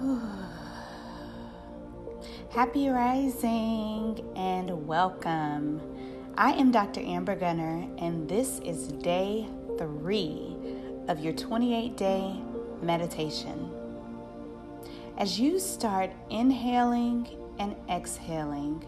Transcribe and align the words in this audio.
Happy 2.50 2.88
Rising 2.88 4.24
and 4.34 4.86
welcome. 4.86 5.82
I 6.38 6.52
am 6.52 6.70
Dr. 6.70 7.02
Amber 7.02 7.36
Gunner, 7.36 7.86
and 7.98 8.26
this 8.26 8.60
is 8.60 8.88
day 8.88 9.46
three 9.76 10.56
of 11.08 11.20
your 11.20 11.34
28 11.34 11.98
day 11.98 12.40
meditation. 12.80 13.70
As 15.18 15.38
you 15.38 15.58
start 15.58 16.10
inhaling 16.30 17.28
and 17.58 17.76
exhaling, 17.90 18.82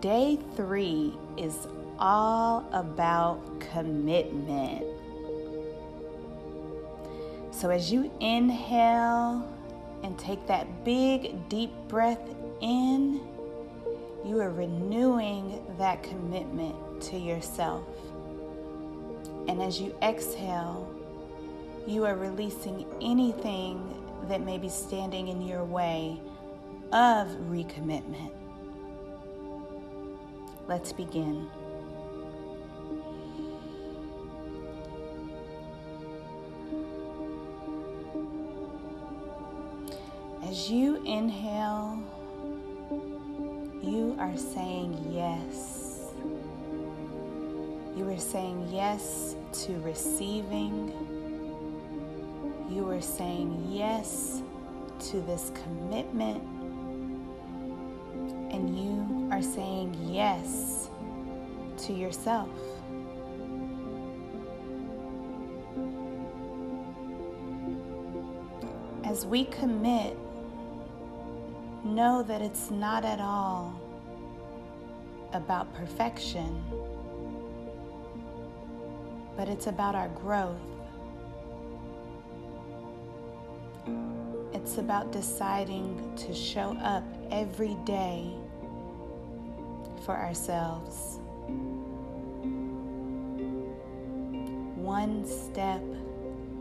day 0.00 0.38
three 0.54 1.14
is 1.38 1.66
all 1.98 2.68
about 2.72 3.40
commitment. 3.72 4.84
So 7.52 7.70
as 7.70 7.90
you 7.90 8.12
inhale 8.20 9.55
take 10.18 10.46
that 10.46 10.84
big, 10.84 11.48
deep 11.48 11.70
breath 11.88 12.20
in, 12.60 13.20
you 14.24 14.40
are 14.40 14.50
renewing 14.50 15.62
that 15.78 16.02
commitment 16.02 16.74
to 17.02 17.16
yourself. 17.16 17.86
And 19.48 19.62
as 19.62 19.80
you 19.80 19.94
exhale, 20.02 20.92
you 21.86 22.04
are 22.04 22.16
releasing 22.16 22.84
anything 23.00 23.94
that 24.28 24.40
may 24.40 24.58
be 24.58 24.68
standing 24.68 25.28
in 25.28 25.40
your 25.40 25.64
way 25.64 26.20
of 26.92 27.28
recommitment. 27.48 28.32
Let's 30.66 30.92
begin. 30.92 31.48
As 40.56 40.70
you 40.70 40.96
inhale, 41.04 41.98
you 43.82 44.16
are 44.18 44.38
saying 44.38 45.06
yes. 45.10 46.14
You 47.94 48.08
are 48.08 48.18
saying 48.18 48.66
yes 48.72 49.36
to 49.64 49.78
receiving. 49.80 50.94
You 52.70 52.88
are 52.88 53.02
saying 53.02 53.66
yes 53.70 54.40
to 55.10 55.20
this 55.20 55.52
commitment. 55.62 56.42
And 58.50 58.78
you 58.78 59.28
are 59.30 59.42
saying 59.42 59.94
yes 60.10 60.88
to 61.84 61.92
yourself. 61.92 62.48
As 69.04 69.26
we 69.26 69.44
commit, 69.44 70.16
know 71.86 72.22
that 72.22 72.42
it's 72.42 72.70
not 72.70 73.04
at 73.04 73.20
all 73.20 73.80
about 75.32 75.72
perfection, 75.74 76.62
but 79.36 79.48
it's 79.48 79.66
about 79.66 79.94
our 79.94 80.08
growth. 80.08 80.60
It's 84.52 84.78
about 84.78 85.12
deciding 85.12 86.16
to 86.16 86.34
show 86.34 86.76
up 86.82 87.04
every 87.30 87.76
day 87.84 88.32
for 90.04 90.16
ourselves. 90.16 91.18
One 94.76 95.24
step, 95.26 95.82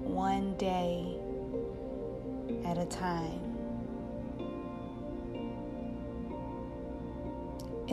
one 0.03 0.55
day 0.57 1.17
at 2.66 2.77
a 2.77 2.85
time. 2.85 3.54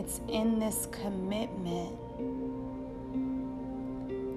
It's 0.03 0.19
in 0.27 0.59
this 0.59 0.89
commitment 0.91 1.97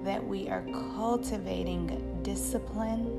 that 0.04 0.24
we 0.24 0.48
are 0.48 0.62
cultivating 0.96 2.20
discipline 2.22 3.10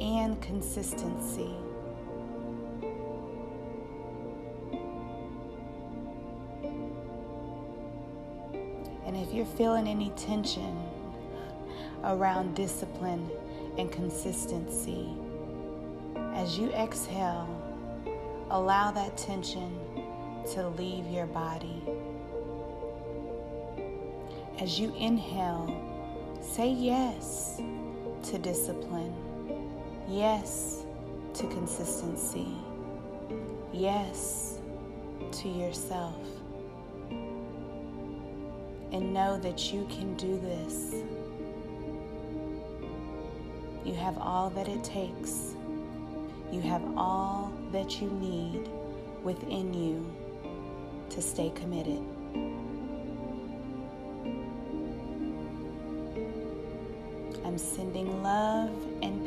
and 0.00 0.42
consistency. 0.42 1.54
And 9.06 9.16
if 9.16 9.32
you're 9.32 9.46
feeling 9.46 9.86
any 9.86 10.10
tension 10.16 10.76
around 12.02 12.56
discipline 12.56 13.30
and 13.78 13.92
consistency, 13.92 15.14
as 16.34 16.58
you 16.58 16.70
exhale, 16.70 17.48
allow 18.50 18.90
that 18.90 19.16
tension 19.16 19.78
to 20.52 20.68
leave 20.70 21.06
your 21.06 21.26
body. 21.26 21.82
As 24.60 24.78
you 24.78 24.94
inhale, 24.96 25.68
say 26.42 26.68
yes 26.68 27.60
to 28.24 28.38
discipline, 28.38 29.14
yes 30.08 30.84
to 31.34 31.46
consistency, 31.48 32.48
yes 33.72 34.58
to 35.32 35.48
yourself. 35.48 36.22
And 38.92 39.12
know 39.12 39.38
that 39.38 39.72
you 39.72 39.86
can 39.86 40.14
do 40.16 40.38
this. 40.38 40.94
You 43.84 43.94
have 43.94 44.16
all 44.18 44.50
that 44.50 44.68
it 44.68 44.84
takes. 44.84 45.54
You 46.52 46.60
have 46.60 46.82
all 46.96 47.52
that 47.72 48.00
you 48.00 48.08
need 48.08 48.68
within 49.24 49.74
you 49.74 50.14
to 51.14 51.22
stay 51.22 51.48
committed. 51.54 52.02
I'm 57.44 57.56
sending 57.56 58.20
love 58.20 58.74
and 59.00 59.23